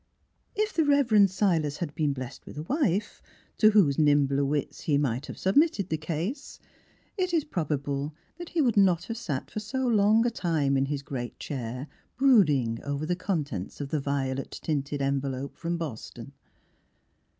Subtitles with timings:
[0.55, 1.51] 57 The Transfiguration of If the Rev.
[1.53, 3.21] Silas had been blessed with a wife,
[3.59, 6.59] to whose nimbler wits he might have submitted the case,
[7.19, 10.75] it is prob able that he would not have sat for so long a time
[10.75, 11.85] in his great chair
[12.17, 16.33] brooding over the contents of the violet tinted envelope from Boston.